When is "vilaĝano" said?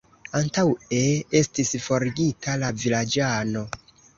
2.85-3.67